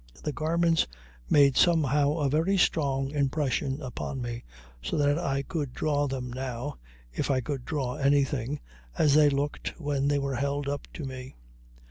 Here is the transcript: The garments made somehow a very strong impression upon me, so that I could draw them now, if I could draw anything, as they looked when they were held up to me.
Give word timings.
The 0.23 0.31
garments 0.31 0.87
made 1.29 1.55
somehow 1.55 2.13
a 2.13 2.27
very 2.27 2.57
strong 2.57 3.11
impression 3.11 3.83
upon 3.83 4.19
me, 4.19 4.43
so 4.81 4.97
that 4.97 5.19
I 5.19 5.43
could 5.43 5.73
draw 5.75 6.07
them 6.07 6.33
now, 6.33 6.77
if 7.13 7.29
I 7.29 7.39
could 7.39 7.65
draw 7.65 7.97
anything, 7.97 8.61
as 8.97 9.13
they 9.13 9.29
looked 9.29 9.79
when 9.79 10.07
they 10.07 10.17
were 10.17 10.37
held 10.37 10.67
up 10.67 10.87
to 10.95 11.05
me. 11.05 11.35